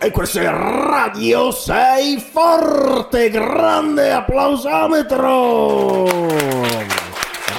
[0.00, 6.04] E questo è Radio 6 Forte, grande applausometro!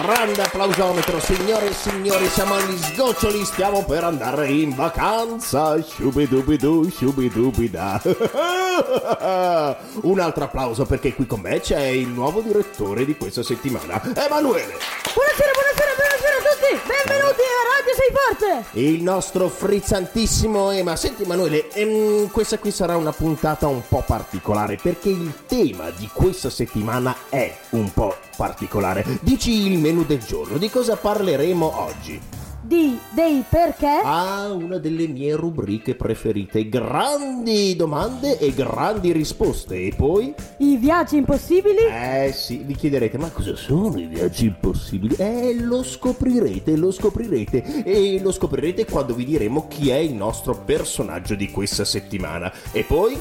[0.01, 5.81] Grande applausometro, signore e signori, siamo agli sgoccioli, stiamo per andare in vacanza.
[5.81, 8.01] Shubidubidu, shubidubida.
[10.03, 14.77] Un altro applauso perché qui con me c'è il nuovo direttore di questa settimana, Emanuele.
[15.13, 16.79] Buonasera, buonasera, buonasera a tutti!
[16.87, 17.48] Benvenuti
[17.79, 18.77] Radio Sei Forte!
[18.77, 20.97] Il nostro frizzantissimo Ema.
[20.97, 26.09] Senti Emanuele, ehm, questa qui sarà una puntata un po' particolare perché il tema di
[26.11, 29.05] questa settimana è un po' particolare.
[29.21, 32.38] Dici il menù del giorno, di cosa parleremo oggi?
[32.61, 34.01] Di, dei perché?
[34.03, 36.67] Ah, una delle mie rubriche preferite.
[36.67, 39.75] Grandi domande e grandi risposte.
[39.75, 40.33] E poi?
[40.57, 41.79] I viaggi impossibili?
[41.89, 45.15] Eh sì, vi chiederete, ma cosa sono i viaggi impossibili?
[45.17, 47.83] Eh, lo scoprirete, lo scoprirete.
[47.83, 52.51] E lo scoprirete quando vi diremo chi è il nostro personaggio di questa settimana.
[52.73, 53.17] E poi?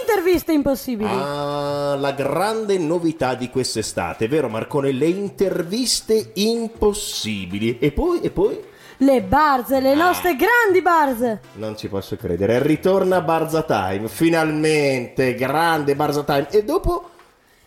[0.00, 1.08] Interviste impossibili.
[1.10, 4.92] Ah, la grande novità di quest'estate, vero Marcone?
[4.92, 7.78] Le interviste impossibili.
[7.78, 8.72] E poi, e poi?
[8.98, 11.40] Le barze, le nostre grandi barze.
[11.54, 12.62] Non ci posso credere.
[12.62, 16.48] Ritorna Barza Time, finalmente, grande Barza Time.
[16.50, 17.10] E dopo?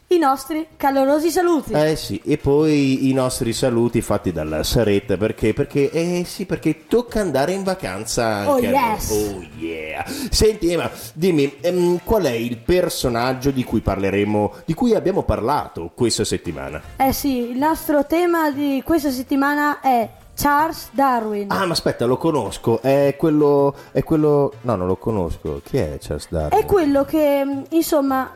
[0.10, 1.74] I nostri calorosi saluti.
[1.74, 5.52] Eh sì, e poi i nostri saluti fatti dalla Saretta perché?
[5.52, 9.10] Perché, eh sì, perché tocca andare in vacanza anche Oh, yes.
[9.10, 10.06] Oh yeah!
[10.30, 15.92] Senti Ema, dimmi, ehm, qual è il personaggio di cui parleremo, di cui abbiamo parlato
[15.94, 16.82] questa settimana?
[16.96, 21.50] Eh sì, il nostro tema di questa settimana è Charles Darwin.
[21.50, 25.98] Ah, ma aspetta, lo conosco, è quello, è quello, no, non lo conosco, chi è
[26.00, 26.62] Charles Darwin?
[26.62, 28.32] È quello che, mh, insomma,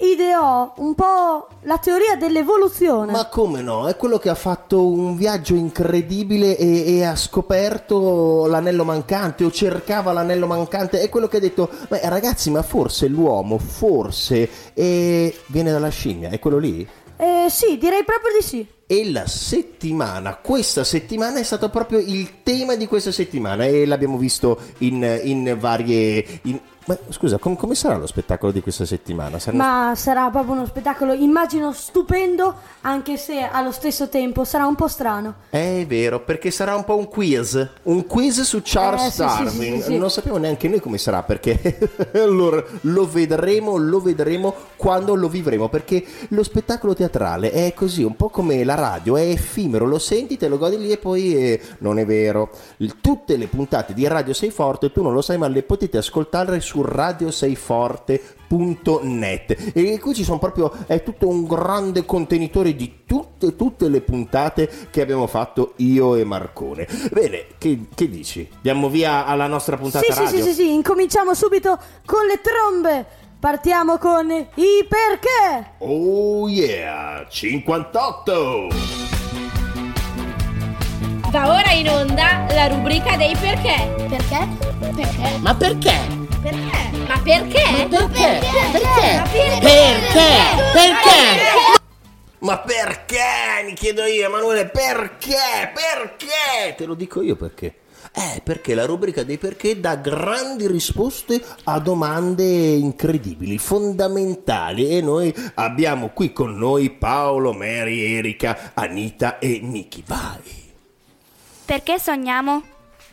[0.00, 3.12] ideò un po' la teoria dell'evoluzione.
[3.12, 3.86] Ma come no?
[3.86, 9.50] È quello che ha fatto un viaggio incredibile e, e ha scoperto l'anello mancante o
[9.50, 11.00] cercava l'anello mancante.
[11.00, 16.30] È quello che ha detto, ma ragazzi, ma forse l'uomo, forse, eh, viene dalla scimmia.
[16.30, 16.88] È quello lì?
[17.18, 18.74] Eh sì, direi proprio di sì.
[18.88, 24.16] E la settimana, questa settimana è stato proprio il tema di questa settimana e l'abbiamo
[24.16, 26.24] visto in, in varie...
[26.42, 29.40] in- Ma scusa, com- come sarà lo spettacolo di questa settimana?
[29.40, 34.76] Saranno Ma sarà proprio uno spettacolo, immagino, stupendo, anche se allo stesso tempo sarà un
[34.76, 35.34] po' strano.
[35.50, 37.68] È vero, perché sarà un po' un quiz.
[37.82, 39.76] Un quiz su Charles Eh, sì, Darwin.
[39.78, 39.98] sì, sì.
[39.98, 41.76] Non sappiamo neanche noi come sarà, perché
[42.14, 45.68] allora lo vedremo, lo vedremo quando lo vivremo.
[45.68, 50.36] Perché lo spettacolo teatrale è così, un po' come la radio, è effimero, lo senti,
[50.36, 52.50] te lo godi lì e poi eh, non è vero.
[52.78, 55.98] Il- tutte le puntate di Radio Sei Forte, tu non lo sai, ma le potete
[55.98, 56.82] ascoltare su
[58.48, 64.00] radioseiforte.net e qui ci sono proprio è tutto un grande contenitore di tutte tutte le
[64.00, 69.76] puntate che abbiamo fatto io e Marcone bene che, che dici diamo via alla nostra
[69.76, 73.06] puntata Sì, sì, radio sì, sì, sì, incominciamo subito con le trombe.
[73.38, 75.74] Partiamo con i perché.
[75.78, 78.68] oh yeah 58
[81.30, 83.94] Va ora in onda la rubrica dei perché.
[84.08, 84.48] Perché?
[84.78, 85.38] Perché?
[85.40, 85.94] Ma perché?
[86.42, 86.90] Perché?
[87.06, 87.86] Ma perché?
[87.90, 88.40] Perché?
[88.40, 89.60] Ma perché?
[89.60, 90.28] Perché?
[90.72, 91.74] Perché?
[92.38, 97.74] ma perché mi chiedo io Emanuele perché perché te lo dico io perché
[98.12, 105.34] eh, perché la rubrica dei perché dà grandi risposte a domande incredibili, fondamentali e noi
[105.54, 110.02] abbiamo qui con noi Paolo, Mary, Erika, Anita e Niki.
[110.06, 110.64] Vai!
[111.64, 112.62] Perché sogniamo?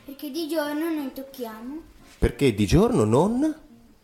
[0.06, 1.82] Perché di giorno noi tocchiamo,
[2.20, 3.62] Perché di giorno non?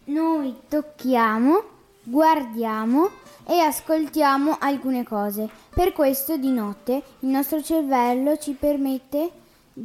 [0.10, 1.64] noi tocchiamo,
[2.04, 3.10] guardiamo
[3.46, 5.50] e ascoltiamo alcune cose.
[5.74, 9.32] Per questo di notte il nostro cervello ci permette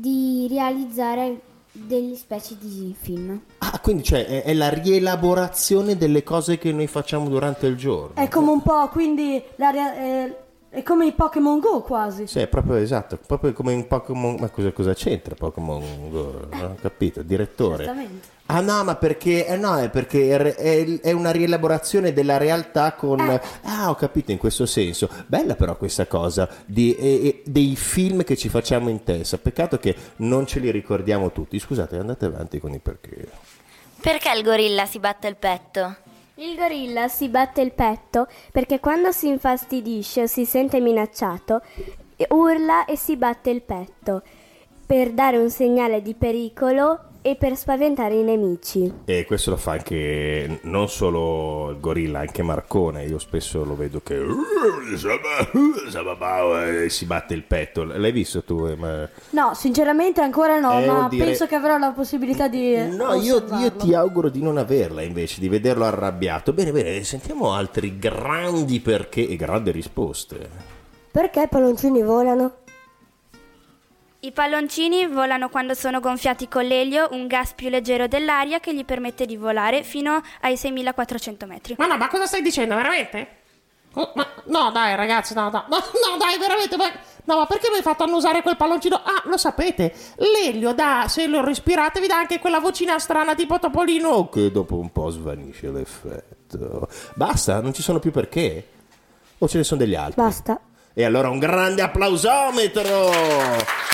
[0.01, 1.41] di realizzare
[1.73, 3.41] delle specie di film.
[3.59, 8.15] Ah, quindi cioè è, è la rielaborazione delle cose che noi facciamo durante il giorno.
[8.15, 10.37] È come un po', quindi, la eh,
[10.75, 12.27] è come i Pokémon Go quasi.
[12.27, 14.37] Sì, è proprio esatto, proprio come in Pokémon.
[14.41, 16.47] Ma cosa, cosa c'entra Pokémon Go?
[16.51, 17.85] Non ho capito, direttore.
[17.85, 18.33] Esattamente.
[18.47, 19.47] Ah no, ma perché.
[19.47, 23.21] Eh no, è perché è, è- è una rielaborazione della realtà con.
[23.63, 25.09] Ah, ho capito in questo senso.
[25.27, 29.39] Bella però questa cosa di, e- e- dei film che ci facciamo in testa.
[29.39, 31.59] Peccato che non ce li ricordiamo tutti.
[31.59, 33.29] Scusate, andate avanti con i perché.
[34.01, 35.97] Perché il gorilla si batte il petto?
[36.37, 41.63] Il gorilla si batte il petto perché quando si infastidisce o si sente minacciato
[42.31, 44.23] urla e si batte il petto
[44.85, 48.93] per dare un segnale di pericolo e per spaventare i nemici.
[49.07, 53.05] E questo lo fa anche non solo il gorilla, anche Marcone.
[53.07, 54.23] Io spesso lo vedo che
[56.89, 57.85] si batte il petto.
[57.85, 58.75] L'hai visto tu?
[58.77, 62.77] ma- No, sinceramente ancora no, Eh, ma dire- penso che avrò la possibilità di.
[62.95, 66.53] No, io, io ti auguro di non averla invece, di vederlo arrabbiato.
[66.53, 70.49] Bene, bene, sentiamo altri grandi perché e grandi risposte.
[71.11, 72.57] Perché i palloncini volano?
[74.25, 78.83] I palloncini volano quando sono gonfiati con l'elio, un gas più leggero dell'aria che gli
[78.83, 81.75] permette di volare fino ai 6400 metri.
[81.77, 83.29] Ma no, ma cosa stai dicendo, veramente?
[83.93, 86.91] Oh, ma no, dai, ragazzi, no, no, no, no, dai, veramente, ma,
[87.25, 88.97] no, ma perché mi hai fatto annusare quel palloncino?
[88.97, 93.59] Ah, lo sapete, l'elio dà, se lo respirate, vi dà anche quella vocina strana tipo
[93.59, 94.31] Topolino.
[94.31, 96.89] Che dopo un po' svanisce l'effetto.
[97.13, 98.69] Basta, non ci sono più perché?
[99.37, 100.23] O ce ne sono degli altri?
[100.23, 100.59] Basta.
[100.95, 103.93] E allora un grande applausometro!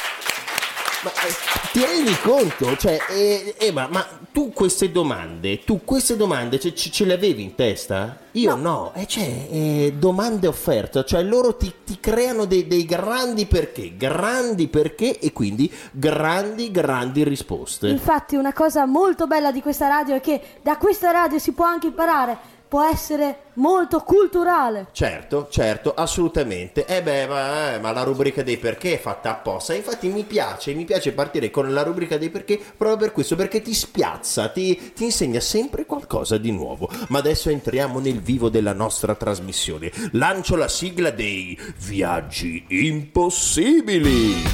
[1.02, 1.32] Ma eh,
[1.72, 2.76] ti rendi conto?
[2.76, 7.54] Cioè, eh, Ema, ma tu queste domande, tu queste domande ce, ce- le avevi in
[7.54, 8.18] testa?
[8.32, 13.46] Io no, e cioè, eh, domande offerte, cioè loro ti, ti creano dei, dei grandi
[13.46, 17.88] perché, grandi perché e quindi grandi, grandi risposte.
[17.88, 21.64] Infatti, una cosa molto bella di questa radio è che da questa radio si può
[21.64, 24.86] anche imparare, può essere molto culturale.
[24.92, 26.86] Certo, certo, assolutamente.
[26.86, 29.74] E beh, ma, eh, ma la rubrica dei perché è fatta apposta.
[29.74, 33.60] Infatti mi piace, mi piace partire con la rubrica dei perché proprio per questo, perché
[33.60, 36.88] ti spiazza, ti, ti insegna sempre qualcosa di nuovo.
[37.08, 39.90] Ma adesso entriamo nel vivo della nostra trasmissione.
[40.12, 44.44] Lancio la sigla dei viaggi impossibili.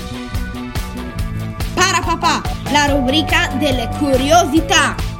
[1.74, 2.40] Parapapà,
[2.72, 5.15] la rubrica delle curiosità.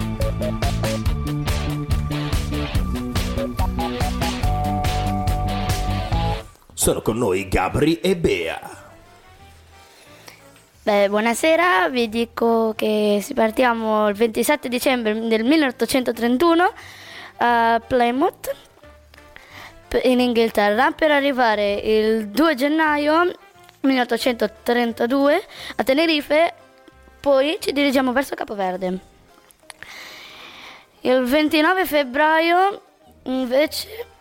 [6.86, 8.60] Sono con noi Gabri e Bea.
[10.84, 16.72] Beh, buonasera, vi dico che partiamo il 27 dicembre del 1831
[17.38, 18.54] a Plymouth
[20.04, 23.32] in Inghilterra per arrivare il 2 gennaio
[23.80, 25.42] 1832
[25.74, 26.54] a Tenerife,
[27.18, 28.98] poi ci dirigiamo verso Capoverde.
[31.00, 32.82] Il 29 febbraio
[33.24, 34.14] invece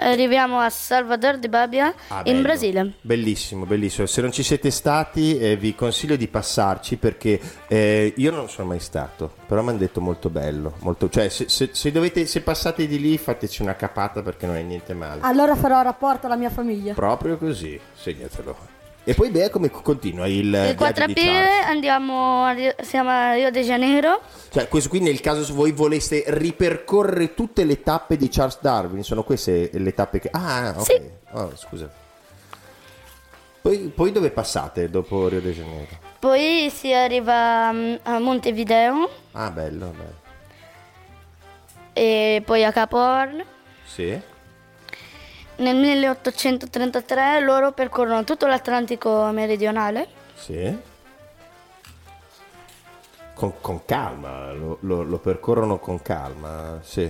[0.00, 2.42] arriviamo a Salvador de Bahia Ah, in bello.
[2.42, 2.92] Brasile.
[3.00, 4.06] Bellissimo, bellissimo.
[4.06, 8.68] Se non ci siete stati, eh, vi consiglio di passarci perché eh, io non sono
[8.68, 10.74] mai stato, però mi hanno detto molto bello.
[10.80, 14.56] Molto, cioè, se, se- se dovete, se passate di lì, fateci una capata perché non
[14.56, 15.20] è niente male.
[15.22, 16.94] Allora farò rapporto alla mia famiglia.
[16.94, 18.78] Proprio così, segnatelo.
[19.10, 23.10] E poi, beh, come continua il, Il 4 viaggio di aprile andiamo a Rio- siamo
[23.10, 24.20] a Rio de Janeiro.
[24.50, 29.02] Cioè, questo qui nel caso se voi voleste ripercorrere tutte le tappe di Charles Darwin,
[29.02, 30.28] sono queste le tappe che...
[30.30, 30.84] Ah, ok.
[30.84, 31.00] Sì.
[31.32, 31.90] Oh, scusa.
[33.60, 35.98] Poi, poi dove passate dopo Rio de Janeiro?
[36.20, 40.18] Poi si arriva mm, a Montevideo Ah, bello, bello.
[41.94, 43.42] e poi a Capo Horn.
[43.84, 44.20] Sì?
[45.60, 50.08] Nel 1833 loro percorrono tutto l'Atlantico meridionale.
[50.34, 50.74] Sì.
[53.34, 57.02] Con, con calma, lo, lo- lo percorrono con calma, sì.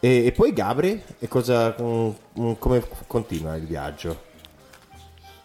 [0.00, 4.26] E, e poi Gabri, e cosa, come continua il viaggio?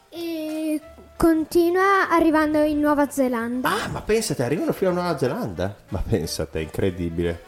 [0.10, 0.81] E
[1.16, 3.69] continua arrivando in Nuova Zelanda.
[3.69, 5.75] Ah, ma pensate, arrivano fino a Nuova Zelanda?
[5.89, 7.42] Ma pensate, è incredibile.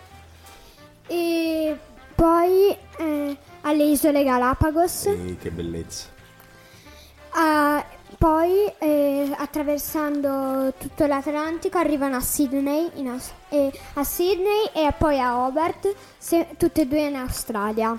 [1.08, 1.78] E
[2.16, 5.12] poi eh, alle isole Galapagos.
[5.12, 6.08] Sì, che bellezza.
[7.32, 7.84] Ah,
[8.18, 15.38] poi eh, attraversando tutto l'Atlantico arrivano a Sydney, Aus- e a Sydney e poi a
[15.46, 17.98] Hobart, se- tutte e due in Australia.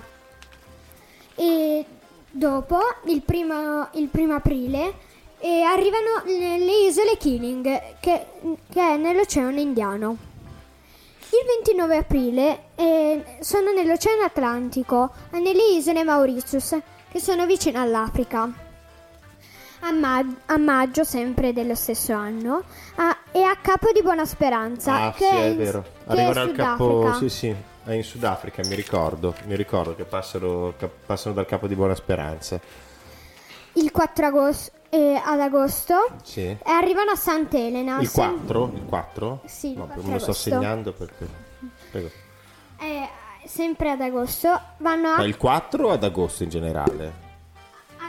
[1.35, 1.85] E
[2.31, 4.93] dopo, il primo, il primo aprile,
[5.39, 8.25] eh, arrivano nelle isole Keeling, che,
[8.71, 10.26] che è nell'Oceano Indiano.
[11.39, 16.75] Il 29 aprile eh, sono nell'Oceano Atlantico, nelle isole Mauritius,
[17.11, 18.49] che sono vicino all'Africa.
[19.81, 22.63] A, ma- a maggio, sempre dello stesso anno,
[22.95, 25.85] a- è a Capo di Buona Speranza, Ah, che sì, è, in- vero.
[26.07, 26.83] Arrivano al capo...
[27.01, 27.17] Sudafrica.
[27.17, 29.35] Sì, sì, è in Sudafrica, mi ricordo.
[29.45, 32.59] Mi ricordo che passano, che passano dal capo di Buona Speranza.
[33.73, 36.41] Il 4 agosto, eh, ad agosto Sì.
[36.45, 37.99] e arrivano a Sant'Elena.
[37.99, 38.71] Il sem- 4?
[38.75, 39.41] Il 4?
[39.45, 41.27] Sì, No, 4 me lo sto segnando perché...
[41.91, 42.09] Prego.
[42.79, 43.07] eh,
[43.45, 47.25] sempre ad agosto vanno a Ma il 4 o ad agosto in generale?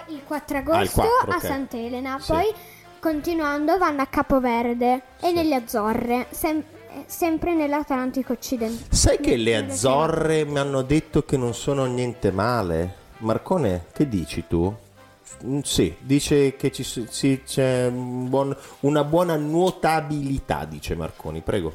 [0.09, 1.43] Il 4 agosto Ah, il 4, a ok.
[1.43, 2.33] Sant'Elena, Sì.
[2.33, 2.53] poi
[2.99, 8.87] continuando vanno a Capoverde e nelle Azzorre, sem- eh, sempre nell'Atlantico occidentale.
[8.91, 12.95] Sai che le Azzorre mi hanno detto che non sono niente male?
[13.19, 14.75] Marcone, che dici tu?
[15.45, 21.73] Mm, Sì, dice che ci, sì, c'è un buon- una buona nuotabilità, dice Marconi, prego.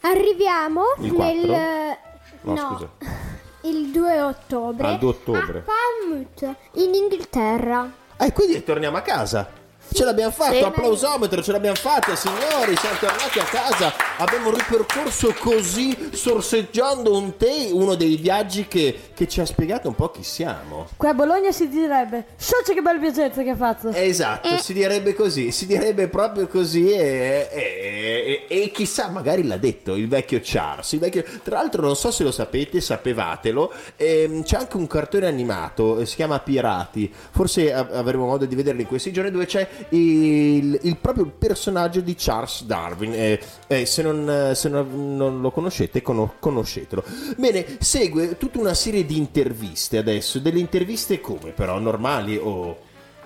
[0.00, 1.96] Arriviamo Il nel
[2.42, 2.90] No, no, scusa.
[3.62, 5.58] il 2 ottobre Al 2 ottobre.
[5.58, 7.90] a Falmouth in Inghilterra.
[8.16, 9.48] E quindi torniamo a casa.
[9.92, 10.66] Ce l'abbiamo fatto, Bene.
[10.66, 13.92] applausometro, ce l'abbiamo fatta, signori, siamo tornati a casa.
[14.18, 19.94] Abbiamo ripercorso così, sorseggiando un te, uno dei viaggi che, che ci ha spiegato un
[19.94, 20.88] po' chi siamo.
[20.96, 23.88] Qui a Bologna si direbbe, socio che bel viaggetto che hai fatto.
[23.90, 29.56] Esatto, si direbbe così, si direbbe proprio così e, e- e- e chissà, magari l'ha
[29.56, 30.92] detto il vecchio Charles.
[30.92, 35.26] il vecchio- Tra l'altro non so se lo sapete, sapevatelo, ehm, c'è anche un cartone
[35.26, 39.46] animato, eh, si chiama Pirati, forse av- avremo modo di vederlo in questi giorni, dove
[39.46, 43.12] c'è il, il proprio personaggio di Charles Darwin.
[43.14, 47.02] eh, eh, se non, eh, se non- non lo conoscete, cono- conoscetelo.
[47.36, 52.76] Bene, segue tutta una serie di interviste adesso, delle interviste come però, normali o...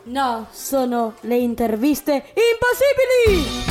[0.04, 3.70] No, sono le interviste impossibili!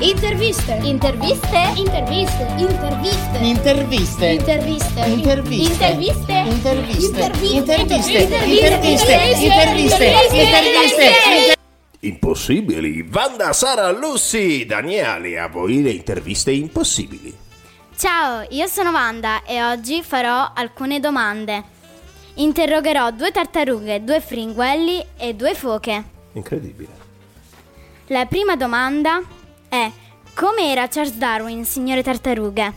[0.00, 0.78] Interviste.
[0.82, 1.72] Interviste.
[1.76, 2.46] Interviste.
[2.58, 3.38] Interviste.
[3.38, 4.28] Interviste.
[4.28, 5.06] Interviste.
[5.06, 6.32] Interviste.
[6.32, 6.32] Interviste.
[6.42, 7.52] Interviste.
[7.54, 8.22] Interviste.
[8.44, 9.14] Interviste.
[9.44, 10.06] Interviste.
[10.32, 11.53] Interviste.
[12.06, 13.02] Impossibili.
[13.02, 17.34] Vanda, Sara, Lucy, Daniele, a voi le interviste impossibili.
[17.96, 21.62] Ciao, io sono Wanda e oggi farò alcune domande.
[22.34, 26.04] Interrogherò due tartarughe, due fringuelli e due foche.
[26.32, 27.02] Incredibile.
[28.08, 29.22] La prima domanda
[29.68, 29.90] è:
[30.34, 32.72] come era Charles Darwin, signore tartarughe?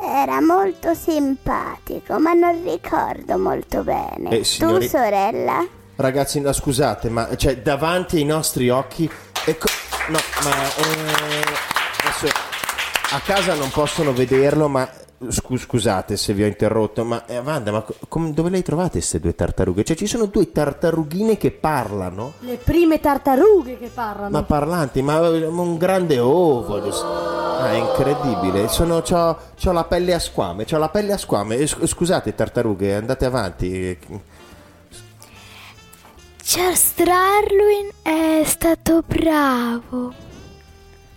[0.00, 4.30] Era molto simpatico, ma non ricordo molto bene.
[4.30, 5.66] Eh, signori- Tu, sorella?
[6.00, 9.10] Ragazzi, no, scusate, ma cioè, davanti ai nostri occhi.
[9.44, 9.66] ecco-
[10.10, 10.50] no, ma.
[10.52, 11.44] eh,
[12.04, 12.26] adesso
[13.10, 14.88] a casa non possono vederlo, ma.
[15.28, 18.62] scu- scusate se vi ho interrotto, ma eh, Wanda, ma co- come- dove le hai
[18.62, 19.82] trovate queste due tartarughe?
[19.82, 22.34] Cioè, ci sono due tartarughine che parlano?
[22.40, 24.30] Le prime tartarughe che parlano.
[24.30, 26.76] Ma parlanti, ma eh, un grande ovo.
[27.60, 28.68] Ah, è incredibile.
[28.68, 31.56] Sono, c'ho, c'ho la pelle a squame, c'ho la pelle a squame.
[31.56, 33.98] Eh, sc- Scusate, tartarughe, andate avanti.
[36.50, 40.14] Charles Darwin è stato bravo.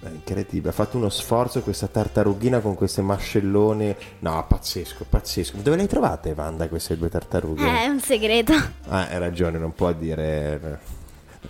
[0.01, 3.95] È incredibile, ha fatto uno sforzo questa tartarughina con queste mascellone.
[4.19, 5.55] No, pazzesco, pazzesco.
[5.61, 7.65] Dove le hai trovate, Wanda, queste due tartarughe?
[7.65, 8.51] Eh, È un segreto.
[8.89, 10.79] Ah, hai ragione, non può dire.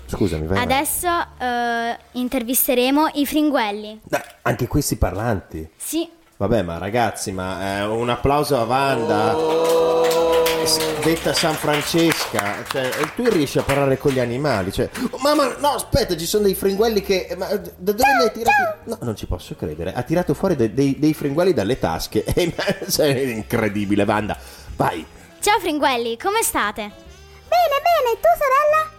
[0.05, 0.59] Scusami, vai.
[0.59, 1.07] Adesso
[1.39, 4.01] eh, intervisteremo i fringuelli.
[4.03, 5.67] Dai, anche questi parlanti.
[5.75, 6.07] Sì,
[6.37, 9.33] Vabbè, ma ragazzi, ma eh, un applauso a Wanda.
[9.33, 10.30] S-
[10.61, 14.71] Detta San Francesca, cioè, tu riesci a parlare con gli animali.
[14.71, 17.33] Cioè, oh, mamma, no, aspetta, ci sono dei fringuelli che.
[17.35, 18.79] Ma da dove li hai tirati?
[18.83, 19.91] No, non ci posso credere.
[19.91, 22.23] Ha tirato fuori de- dei, dei fringuelli dalle tasche.
[22.87, 24.37] Cioè, è incredibile, Wanda.
[24.75, 25.03] Vai.
[25.39, 26.81] ciao fringuelli, come state?
[26.81, 28.91] Bene, bene, tu, sorella?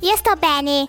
[0.00, 0.86] Io sto bene.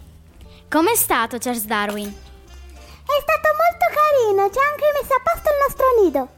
[0.69, 2.07] Com'è stato Charles Darwin?
[2.07, 6.36] È stato molto carino, ci ha anche messo a posto il nostro nido.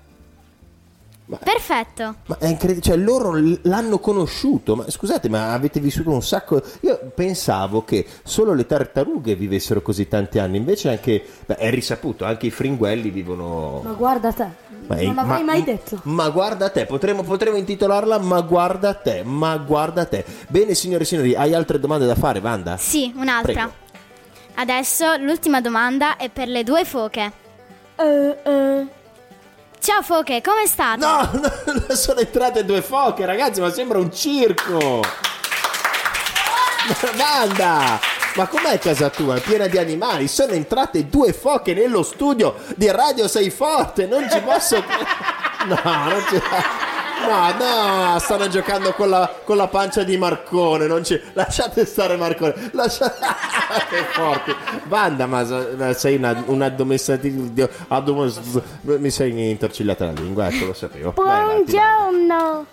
[1.38, 2.15] Perfetto.
[2.25, 3.33] Ma è incredibile, cioè loro
[3.63, 6.62] l'hanno conosciuto, ma scusate, ma avete vissuto un sacco...
[6.81, 11.24] Io pensavo che solo le tartarughe vivessero così tanti anni, invece anche...
[11.45, 13.81] beh, è risaputo, anche i fringuelli vivono...
[13.83, 14.48] Ma guarda te.
[14.88, 16.00] Ma è- non l'avrei ma- mai detto.
[16.03, 20.25] Ma guarda te, potremmo, potremmo intitolarla Ma guarda te, ma guarda te.
[20.48, 22.77] Bene signore e signori, hai altre domande da fare, Wanda?
[22.77, 23.53] Sì, un'altra.
[23.53, 23.88] Prego.
[24.55, 27.31] Adesso l'ultima domanda è per le due foche.
[27.95, 28.88] Eh, eh.
[29.89, 31.00] Ciao foche, come state?
[31.00, 35.01] No, no, sono entrate due foche, ragazzi, ma sembra un circo.
[37.17, 38.00] Wanda,
[38.36, 39.38] ma com'è casa tua?
[39.38, 40.27] È piena di animali.
[40.27, 44.05] Sono entrate due foche nello studio di Radio Sei Forte.
[44.05, 44.77] Non ci posso.
[45.65, 46.41] No, non ci.
[47.21, 50.88] No, no, stanno giocando con la, con la pancia di Marcone.
[50.88, 51.19] Non ci...
[51.33, 52.69] Lasciate stare Marcone.
[52.73, 53.19] Lasciate...
[53.89, 54.55] che forti.
[54.88, 57.69] Wanda, ma sei una, un addomesticato.
[57.89, 61.11] addomos- Mi sei intercigliata la lingua, ecco, lo sapevo.
[61.11, 62.65] Buongiorno.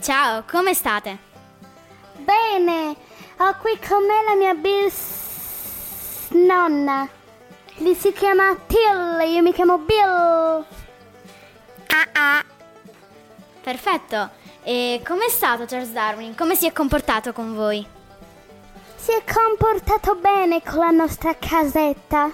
[0.00, 1.18] Ciao, come state?
[2.16, 2.96] Bene,
[3.36, 7.08] ho qui con me la mia bis nonna.
[7.76, 10.64] Lei si chiama Till, io mi chiamo Bill.
[11.86, 12.44] Ah ah.
[13.62, 14.30] Perfetto.
[14.62, 16.34] E com'è stato Charles Darwin?
[16.34, 17.86] Come si è comportato con voi?
[18.96, 22.30] Si è comportato bene con la nostra casetta.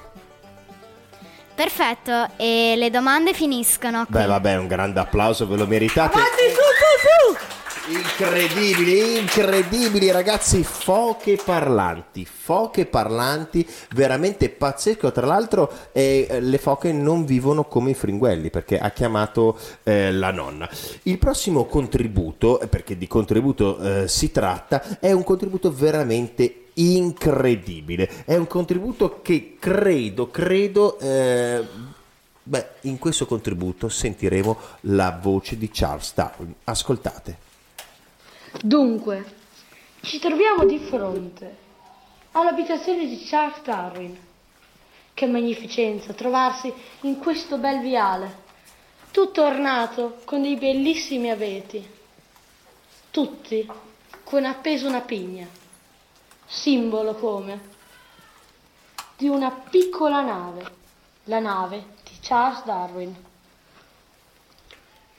[1.54, 4.14] Perfetto, e le domande finiscono qui.
[4.14, 6.18] Beh, vabbè, un grande applauso, ve lo meritate.
[6.18, 7.56] Avanti, su, su, su!
[7.88, 13.64] Incredibili, incredibili ragazzi, foche parlanti, foche parlanti,
[13.95, 15.12] veramente pazzesco.
[15.12, 20.33] Tra l'altro eh, le foche non vivono come i fringuelli perché ha chiamato eh, la
[20.33, 20.69] nonna.
[21.05, 28.25] Il prossimo contributo, eh, perché di contributo eh, si tratta, è un contributo veramente incredibile.
[28.25, 30.99] È un contributo che credo, credo...
[30.99, 31.95] eh,
[32.49, 36.55] Beh, in questo contributo sentiremo la voce di Charles Darwin.
[36.62, 37.46] Ascoltate.
[38.63, 39.35] Dunque,
[40.01, 41.57] ci troviamo di fronte
[42.33, 44.25] all'abitazione di Charles Darwin.
[45.13, 46.73] Che magnificenza trovarsi
[47.03, 48.45] in questo bel viale,
[49.11, 51.87] tutto ornato con dei bellissimi abeti,
[53.11, 53.67] tutti
[54.25, 55.47] con appesa una pigna,
[56.47, 57.75] simbolo come
[59.17, 60.75] di una piccola nave,
[61.25, 63.25] la nave di Charles Darwin.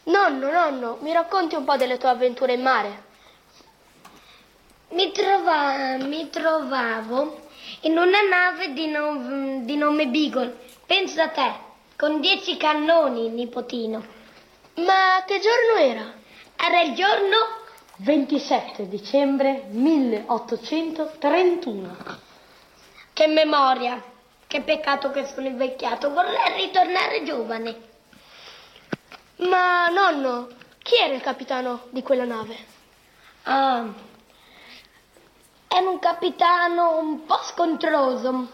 [0.03, 3.05] Nonno, nonno, mi racconti un po' delle tue avventure in mare?
[4.89, 7.41] Mi, trova- mi trovavo
[7.81, 10.65] in una nave di, no- di nome Beagle.
[10.85, 11.51] Pensa a te,
[11.97, 14.05] con dieci cannoni, nipotino.
[14.75, 16.13] Ma che giorno era?
[16.55, 17.35] Era il giorno
[17.97, 21.97] 27 dicembre 1831.
[23.13, 24.01] Che memoria!
[24.47, 27.75] Che peccato che sono invecchiato, vorrei ritornare giovane.
[29.37, 30.47] Ma nonno,
[30.81, 32.55] chi era il capitano di quella nave?
[33.43, 33.85] Ah,
[35.67, 38.47] era un capitano un po' scontroso.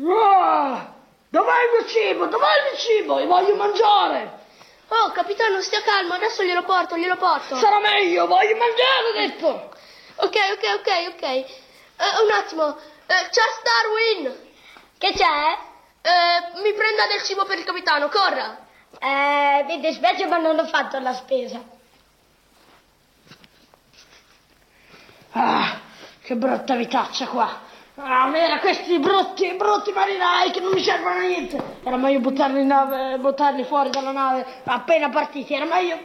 [0.00, 0.92] Ah,
[1.28, 2.26] dov'è il mio cibo?
[2.26, 3.18] Dov'è il mio cibo?
[3.18, 4.46] Io voglio mangiare!
[4.88, 7.56] Oh, capitano, stia calmo, adesso glielo porto, glielo porto.
[7.56, 9.70] Sarà meglio, voglio mangiare, ho detto!
[10.16, 11.22] Ok, ok, ok, ok.
[11.22, 11.46] Eh,
[12.24, 14.46] un attimo, eh, Charles Darwin!
[14.98, 15.58] Che c'è?
[16.00, 18.66] Eh, mi prenda del cibo per il capitano, corra!
[18.98, 21.76] Eh, mi dispiace ma non ho fatto la spesa.
[25.32, 25.80] Ah,
[26.22, 27.66] che brutta vitaccia qua.
[27.96, 31.60] Ah, avere questi brutti, brutti marinai che non mi servono a niente.
[31.82, 35.54] Era meglio buttarli, in nave, buttarli fuori dalla nave appena partiti.
[35.54, 35.98] Era meglio...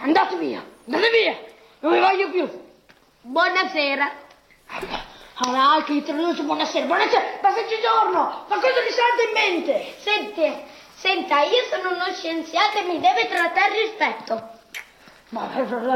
[0.00, 1.38] Andate via, andate via.
[1.80, 2.48] Non vi voglio più.
[3.20, 4.10] Buonasera.
[5.42, 6.86] Allora, anche i traduci, buonasera.
[6.86, 7.76] Buonasera, passaggio
[8.12, 9.94] Ma cosa vi salta in mente?
[9.98, 10.62] Senti,
[10.94, 14.59] senta, io sono uno scienziato e mi deve trattare rispetto.
[15.30, 15.48] Ma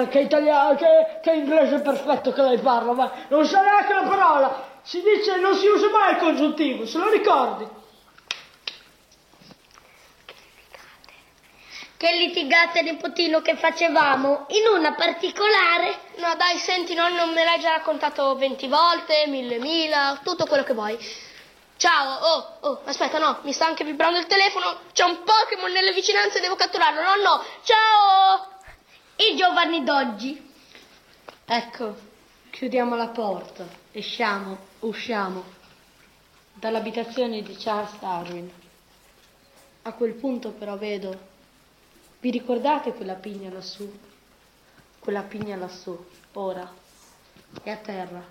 [0.08, 4.72] che italiano, che, che inglese perfetto che lei parla, ma non sa neanche la parola.
[4.82, 7.66] Si dice non si usa mai il congiuntivo, se lo ricordi.
[11.96, 15.98] Che litigate, nipotino, che facevamo in una particolare.
[16.16, 20.74] No, dai, senti, nonno, me l'hai già raccontato venti volte, mille mila, tutto quello che
[20.74, 20.96] vuoi.
[21.76, 24.78] Ciao, oh, oh, aspetta, no, mi sta anche vibrando il telefono.
[24.92, 27.00] C'è un Pokémon nelle vicinanze, devo catturarlo.
[27.00, 28.53] No, no, ciao!
[29.16, 30.52] I giovani d'oggi.
[31.44, 31.96] Ecco,
[32.50, 35.44] chiudiamo la porta, esciamo, usciamo
[36.54, 38.50] dall'abitazione di Charles Darwin.
[39.82, 41.16] A quel punto però vedo,
[42.18, 43.88] vi ricordate quella pigna lassù?
[44.98, 45.96] Quella pigna lassù,
[46.32, 46.68] ora,
[47.62, 48.24] è a terra.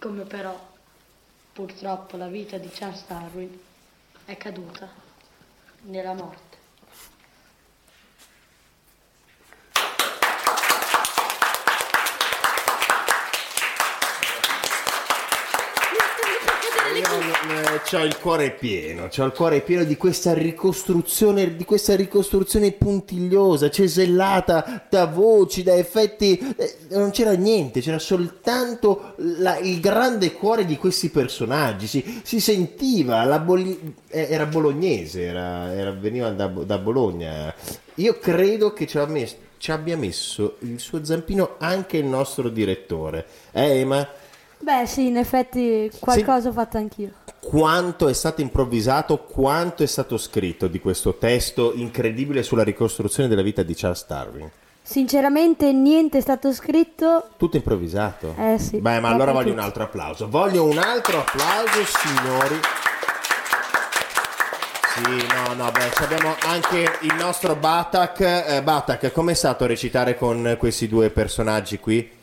[0.00, 0.58] Come però,
[1.52, 3.60] purtroppo, la vita di Charles Darwin
[4.24, 4.88] è caduta
[5.82, 6.59] nella morte.
[17.92, 23.68] Ho il cuore pieno, ho il cuore pieno di questa ricostruzione, di questa ricostruzione puntigliosa,
[23.68, 26.38] cesellata da voci, da effetti.
[26.56, 31.88] eh, non c'era niente, c'era soltanto la- il grande cuore di questi personaggi.
[31.88, 37.52] Si, si sentiva, boli- eh, era bolognese, era, era- veniva da, da Bologna.
[37.96, 43.26] Io credo che ci, messo- ci abbia messo il suo zampino anche il nostro direttore.
[43.50, 44.08] Eh, Ema?
[44.62, 47.10] Beh, sì, in effetti qualcosa ho fatto anch'io.
[47.40, 53.42] quanto è stato improvvisato, quanto è stato scritto di questo testo incredibile sulla ricostruzione della
[53.42, 54.50] vita di Charles Darwin.
[54.82, 57.28] Sinceramente niente è stato scritto.
[57.36, 58.34] Tutto improvvisato.
[58.38, 59.58] Eh sì, Beh, ma allora voglio tutto.
[59.60, 60.28] un altro applauso.
[60.28, 62.60] Voglio un altro applauso, signori.
[64.94, 68.20] Sì, no, no, beh, abbiamo anche il nostro Batak.
[68.20, 72.18] Eh, Batak, com'è stato recitare con questi due personaggi qui?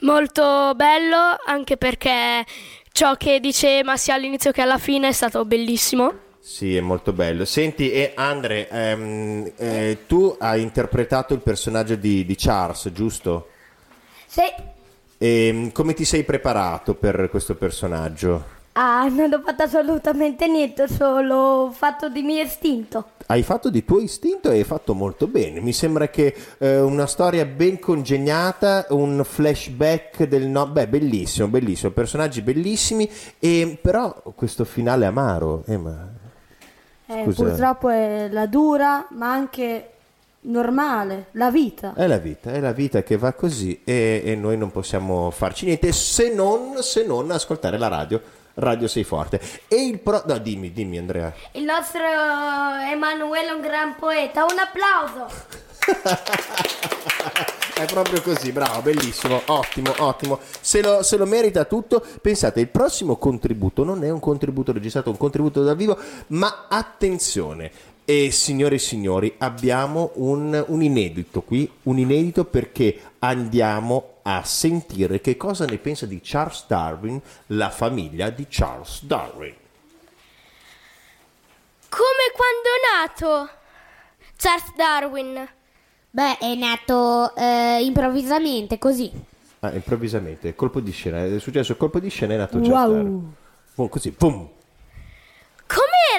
[0.00, 2.44] Molto bello, anche perché
[2.92, 6.14] ciò che diceva sia all'inizio che alla fine è stato bellissimo.
[6.38, 7.44] Sì, è molto bello.
[7.44, 13.48] Senti, e Andre, ehm, eh, tu hai interpretato il personaggio di, di Charles, giusto?
[14.26, 14.42] Sì,
[15.18, 18.60] E come ti sei preparato per questo personaggio?
[18.74, 23.10] Ah, non ho fatto assolutamente niente, solo fatto di mio istinto.
[23.26, 25.60] Hai fatto di tuo istinto e hai fatto molto bene.
[25.60, 30.66] Mi sembra che eh, una storia ben congegnata, un flashback del no...
[30.68, 35.64] Beh, bellissimo, bellissimo, personaggi bellissimi, e però questo finale amaro.
[35.66, 36.08] Eh, ma...
[37.06, 39.90] Eh, purtroppo è la dura, ma anche
[40.42, 41.92] normale, la vita.
[41.94, 45.66] È la vita, è la vita che va così e, e noi non possiamo farci
[45.66, 48.40] niente se non, se non ascoltare la radio.
[48.54, 49.40] Radio Sei Forte.
[49.68, 50.22] E il pro...
[50.26, 51.32] No, dimmi, dimmi Andrea.
[51.52, 55.26] Il nostro Emanuele è un gran poeta, un applauso!
[57.74, 60.38] È proprio così, bravo, bellissimo, ottimo, ottimo.
[60.60, 62.04] Se lo, se lo merita tutto.
[62.20, 67.72] Pensate, il prossimo contributo non è un contributo registrato, un contributo dal vivo, ma attenzione.
[68.04, 75.20] E signore e signori, abbiamo un, un inedito qui, un inedito perché andiamo a sentire
[75.20, 79.54] che cosa ne pensa di Charles Darwin, la famiglia di Charles Darwin.
[81.88, 83.50] Come quando è nato
[84.36, 85.48] Charles Darwin?
[86.10, 89.10] Beh, è nato eh, improvvisamente, così.
[89.60, 92.92] Ah, improvvisamente, colpo di scena, è successo il colpo di scena è nato Charles Wow.
[92.92, 93.34] Darwin.
[93.74, 94.48] Boom, così, boom.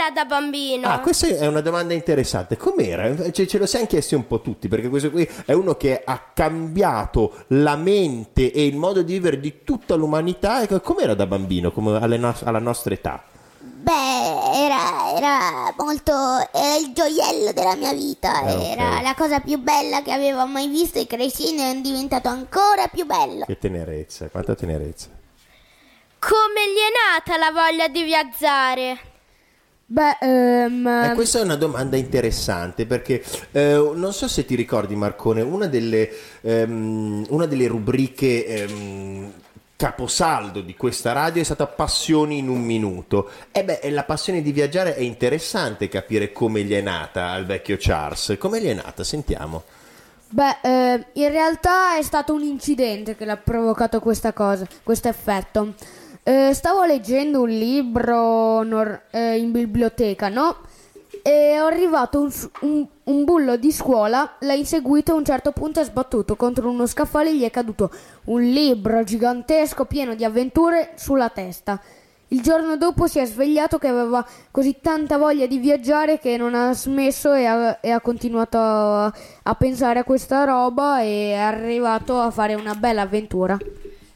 [0.03, 0.87] Com'era da bambino?
[0.89, 2.57] Ah, questa è una domanda interessante.
[2.57, 3.31] Com'era?
[3.31, 6.21] Cioè, ce lo siamo chiesti un po' tutti, perché questo qui è uno che ha
[6.33, 10.61] cambiato la mente e il modo di vivere di tutta l'umanità.
[10.61, 13.23] Ecco, Com'era da bambino, come alle no- alla nostra età?
[13.59, 16.11] Beh, era, era molto.
[16.51, 18.41] Era il gioiello della mia vita.
[18.41, 18.63] Eh, ok.
[18.63, 23.05] Era la cosa più bella che avevo mai visto e crescendo è diventato ancora più
[23.05, 23.45] bello.
[23.45, 25.07] Che tenerezza, quanta tenerezza.
[26.19, 29.11] Come gli è nata la voglia di viaggiare?
[29.85, 34.95] Beh, ehm, Eh, questa è una domanda interessante perché eh, non so se ti ricordi
[34.95, 36.09] Marcone, una delle,
[36.41, 39.31] ehm, una delle rubriche ehm,
[39.75, 43.29] caposaldo di questa radio è stata Passioni in un minuto.
[43.51, 47.75] E beh, la passione di viaggiare è interessante capire come gli è nata al vecchio
[47.77, 48.37] Charles.
[48.39, 49.03] Come gli è nata?
[49.03, 49.63] Sentiamo.
[50.29, 55.73] Beh, eh, in realtà è stato un incidente che l'ha provocato questa cosa, questo effetto.
[56.25, 60.55] Eh, stavo leggendo un libro nor- eh, in biblioteca, no?
[61.21, 62.31] E è arrivato un,
[62.61, 66.69] un- un bullo di scuola, l'ha inseguito e a un certo punto è sbattuto contro
[66.69, 67.91] uno scaffale gli è caduto
[68.25, 71.79] un libro gigantesco pieno di avventure sulla testa.
[72.29, 76.55] Il giorno dopo si è svegliato che aveva così tanta voglia di viaggiare che non
[76.55, 81.35] ha smesso e ha, e ha continuato a, a pensare a questa roba e è
[81.35, 83.57] arrivato a fare una bella avventura.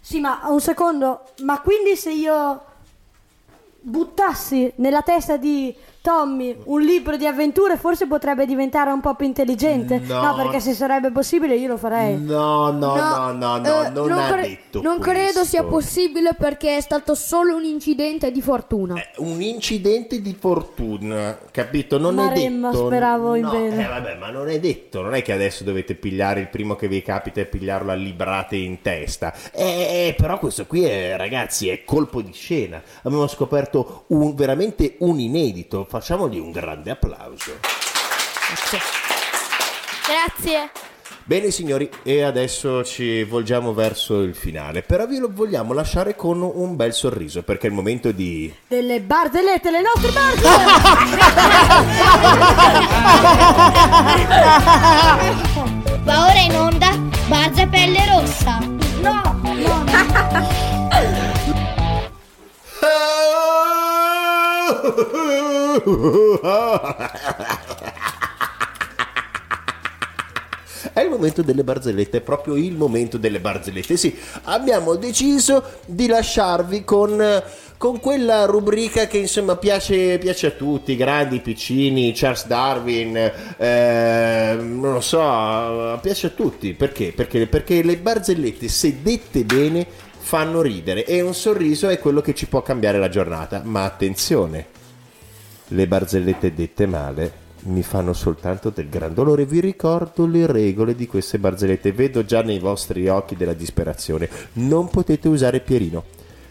[0.08, 2.64] Sì, ma un secondo, ma quindi se io
[3.82, 5.76] buttassi nella testa di
[6.08, 10.00] Tommy un libro di avventure forse potrebbe diventare un po' più intelligente?
[10.00, 10.36] No.
[10.38, 12.18] perché se sarebbe possibile io lo farei.
[12.18, 15.44] No, no, no, no, no, Eh, non, ha cre- detto non credo questo.
[15.44, 18.96] sia possibile perché è stato solo un incidente di fortuna.
[19.18, 21.98] Un incidente di fortuna, capito?
[21.98, 22.86] Non Maremma, è detto.
[22.86, 23.84] speravo in no, bene.
[23.84, 25.02] Eh, vabbè, ma non è detto.
[25.02, 28.56] Non è che adesso dovete pigliare il primo che vi capita e pigliarlo a librate
[28.56, 29.34] in testa.
[29.52, 32.82] Eh, però questo qui, è, ragazzi, è colpo di scena.
[33.02, 35.86] Abbiamo scoperto un, veramente un inedito.
[35.98, 37.58] Facciamogli un grande applauso.
[40.06, 40.70] Grazie.
[41.24, 44.84] Bene signori, e adesso ci volgiamo verso il finale.
[44.84, 48.54] Però vi lo vogliamo lasciare con un bel sorriso, perché è il momento di...
[48.68, 50.76] Delle barzellette, le nostre barzellette!
[56.04, 56.96] Va ora in onda
[57.28, 58.60] Barza Pelle Rossa.
[59.02, 59.42] No,
[70.94, 73.98] È il momento delle barzellette, è proprio il momento delle barzellette.
[73.98, 77.44] Sì, abbiamo deciso di lasciarvi con,
[77.78, 83.16] con quella rubrica che insomma piace, piace a tutti, grandi, piccini, Charles Darwin,
[83.58, 86.74] eh, non lo so, piace a tutti.
[86.74, 87.12] Perché?
[87.12, 89.86] Perché, perché le barzellette, se dette bene,
[90.18, 93.62] fanno ridere e un sorriso è quello che ci può cambiare la giornata.
[93.64, 94.66] Ma attenzione,
[95.70, 99.46] le barzellette dette male mi fanno soltanto del gran dolore.
[99.46, 101.92] Vi ricordo le regole di queste barzellette.
[101.92, 104.30] Vedo già nei vostri occhi della disperazione.
[104.54, 106.04] Non potete usare Pierino.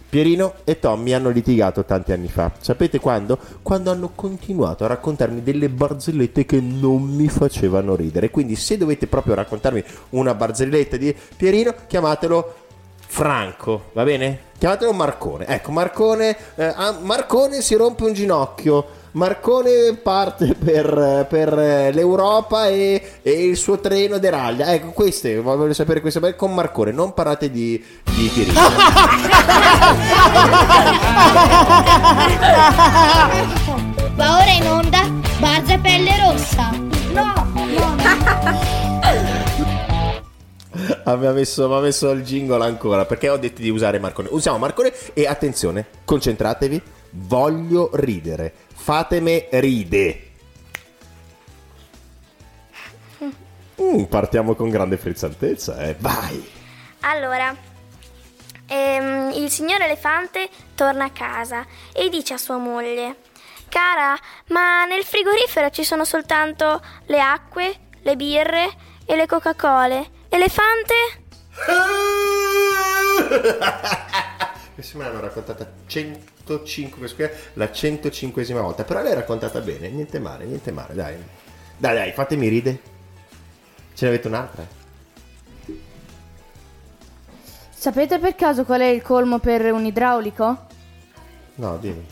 [0.08, 2.52] Pierino e Tommy hanno litigato tanti anni fa.
[2.60, 3.38] Sapete quando?
[3.62, 8.30] Quando hanno continuato a raccontarmi delle barzellette che non mi facevano ridere.
[8.30, 12.54] Quindi se dovete proprio raccontarmi una barzelletta di Pierino, chiamatelo
[13.08, 14.40] Franco, va bene?
[14.58, 15.46] Chiamatelo Marcone.
[15.46, 19.04] Ecco, Marcone, eh, Marcone si rompe un ginocchio.
[19.16, 21.54] Marcone parte per, per,
[21.94, 24.70] l'Europa e, e il suo treno deraglia.
[24.74, 28.60] Ecco, queste, voglio sapere queste beh, con Marcone, non parlate di, di Tirino.
[34.16, 36.70] Va ora in onda Barza Pelle Rossa.
[37.12, 37.32] No,
[41.04, 44.28] Aveva messo, aveva messo il jingle ancora perché ho detto di usare Marcone.
[44.30, 46.82] Usiamo Marcone e attenzione, concentratevi.
[47.18, 48.65] Voglio ridere.
[48.86, 50.30] Fatemi ride.
[53.82, 55.96] Mm, partiamo con grande frizzantezza, eh.
[55.98, 56.48] Vai.
[57.00, 57.52] Allora,
[58.68, 63.16] ehm, il signor elefante torna a casa e dice a sua moglie:
[63.68, 64.16] Cara,
[64.50, 68.68] ma nel frigorifero ci sono soltanto le acque, le birre
[69.04, 70.00] e le Coca-Cola.
[70.28, 70.94] Elefante?
[74.76, 75.68] Questa me l'hanno raccontata
[76.46, 80.94] 105, questa qui è la 105esima volta, però l'hai raccontata bene, niente male, niente male,
[80.94, 81.16] dai.
[81.76, 82.80] Dai, dai, fatemi ride.
[83.94, 84.64] Ce ne avete un'altra?
[87.70, 90.66] Sapete per caso qual è il colmo per un idraulico?
[91.56, 92.06] No, dimmi.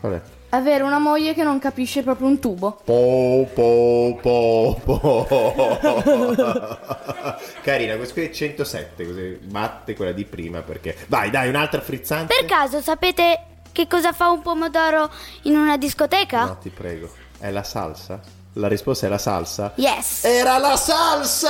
[0.00, 0.20] Qual è?
[0.50, 2.82] Avere una moglie che non capisce proprio un tubo.
[2.84, 5.26] Po, po, po, po.
[7.62, 10.94] Carina, questa qui è 107, così batte quella di prima perché...
[11.06, 12.34] Vai, dai, un'altra frizzante.
[12.38, 15.10] Per caso sapete che cosa fa un pomodoro
[15.42, 16.44] in una discoteca?
[16.44, 17.10] No, ti prego.
[17.38, 18.20] È la salsa?
[18.56, 19.72] La risposta è la salsa?
[19.76, 20.24] Yes.
[20.24, 21.48] Era la salsa!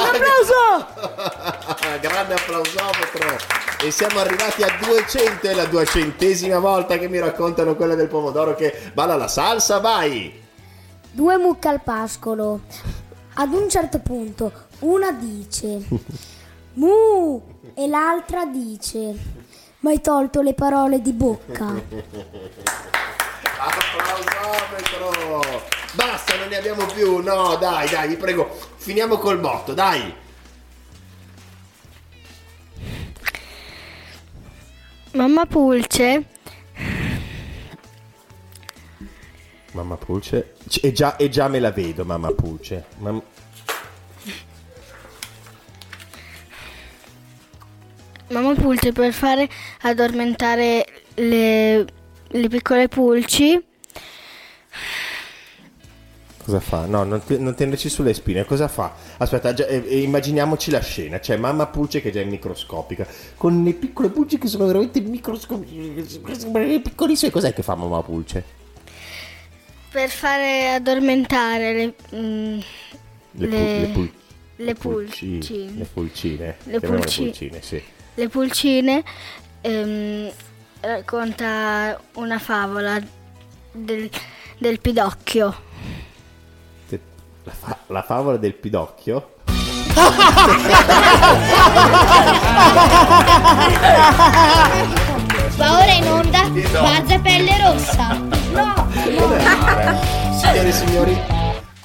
[0.00, 1.96] Un applauso!
[2.00, 3.38] Grande applausometro!
[3.80, 8.54] E siamo arrivati a 200, è la duecentesima volta che mi raccontano quella del pomodoro
[8.54, 10.40] che balla la salsa, vai!
[11.10, 12.60] Due mucche al pascolo.
[13.34, 15.80] Ad un certo punto una dice
[16.74, 17.42] Mu
[17.74, 19.14] e l'altra dice
[19.82, 21.66] Ma hai tolto le parole di bocca.
[23.58, 25.40] Applausometro!
[25.94, 27.18] Basta, non ne abbiamo più.
[27.18, 30.14] No, dai, dai, vi prego, finiamo col botto, dai.
[35.14, 36.24] Mamma Pulce
[39.72, 40.54] Mamma Pulce.
[40.80, 42.84] E già, e già me la vedo, mamma Pulce.
[42.98, 43.22] Mam-
[48.32, 49.48] Mamma Pulce per fare
[49.82, 51.84] addormentare le,
[52.28, 53.62] le piccole pulci
[56.44, 56.86] Cosa fa?
[56.86, 58.44] No, non, te- non tenerci sulle spine.
[58.44, 58.92] Cosa fa?
[59.18, 61.20] Aspetta, già- eh, eh, immaginiamoci la scena.
[61.20, 63.06] C'è mamma Pulce che già è microscopica.
[63.36, 66.80] Con le piccole pulci che sono veramente microscopiche.
[66.80, 67.30] Piccolissime.
[67.30, 68.60] Cos'è che fa mamma Pulce?
[69.92, 72.58] per fare addormentare le, mm,
[73.32, 74.12] Le, le- le pul-
[74.56, 75.72] le pulci- pulcine.
[75.76, 76.56] Le pulcine.
[76.64, 77.82] Le Chiamiamole pulci- pulcine, sì.
[78.14, 79.02] Le pulcine
[79.60, 80.30] ehm,
[80.80, 83.00] racconta una favola
[83.72, 84.10] del,
[84.58, 85.70] del pidocchio.
[87.44, 89.30] La, fa- la favola del pidocchio?
[95.56, 98.12] Va ora in onda Barza Pelle Rossa.
[98.52, 101.20] No, Signore e signori,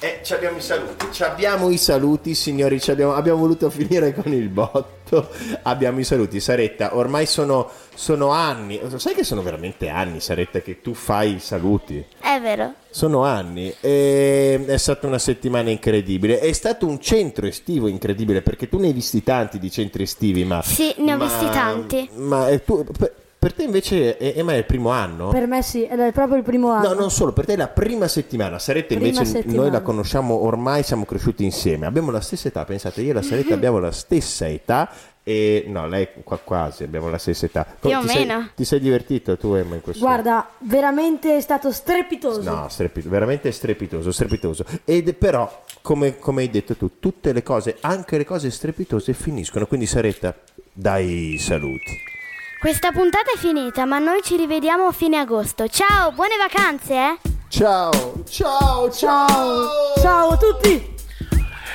[0.00, 1.06] eh, ci abbiamo i saluti.
[1.10, 2.80] Ci abbiamo i saluti, signori.
[2.80, 5.28] ci abbiamo, abbiamo voluto finire con il botto.
[5.62, 6.38] Abbiamo i saluti.
[6.38, 8.80] Saretta, ormai sono, sono anni.
[8.96, 12.04] Sai che sono veramente anni, Saretta, che tu fai i saluti?
[12.20, 12.74] È vero.
[12.90, 13.74] Sono anni.
[13.80, 16.38] E è stata una settimana incredibile.
[16.38, 20.44] È stato un centro estivo incredibile perché tu ne hai visti tanti di centri estivi,
[20.44, 20.62] ma.
[20.62, 22.08] Sì, ne ho ma- visti tanti.
[22.14, 23.12] Ma eh, tu, per,
[23.48, 25.28] per te invece è, è, ma è il primo anno?
[25.30, 26.88] Per me sì, ed è proprio il primo anno.
[26.88, 28.58] No, non solo, per te è la prima settimana.
[28.58, 29.62] Saretta Prima invece settimana.
[29.62, 31.86] noi la conosciamo ormai, siamo cresciuti insieme.
[31.86, 34.90] Abbiamo la stessa età, pensate, io e la Saretta abbiamo la stessa età
[35.22, 37.66] e no, lei qua, quasi abbiamo la stessa età.
[37.80, 38.50] Più o ti sei- meno.
[38.54, 40.04] ti sei divertito tu Emma in questo?
[40.04, 42.42] Guarda, veramente è stato strepitoso.
[42.42, 44.66] No, strepito- veramente strepitoso, strepitoso.
[44.84, 49.66] Ed però, come, come hai detto tu, tutte le cose, anche le cose strepitose finiscono.
[49.66, 50.34] Quindi Saretta,
[50.70, 52.16] dai saluti.
[52.60, 55.68] Questa puntata è finita, ma noi ci rivediamo a fine agosto.
[55.68, 57.18] Ciao, buone vacanze, eh?
[57.48, 59.94] Ciao, ciao, ciao.
[60.00, 60.96] Ciao a tutti.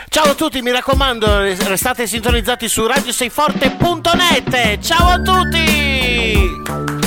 [0.10, 4.80] Ciao a tutti, mi raccomando, restate sintonizzati su radioseiforte.net.
[4.80, 7.03] Ciao a tutti!